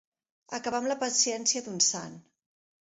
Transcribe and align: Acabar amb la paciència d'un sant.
Acabar 0.59 0.79
amb 0.83 0.91
la 0.93 0.97
paciència 1.03 1.65
d'un 1.67 1.81
sant. 1.91 2.21